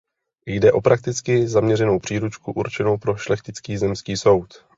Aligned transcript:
Jde 0.45 0.71
o 0.71 0.81
prakticky 0.81 1.47
zaměřenou 1.47 1.99
příručku 1.99 2.51
určenou 2.51 2.97
pro 2.97 3.15
šlechtický 3.15 3.77
zemský 3.77 4.17
soud. 4.17 4.63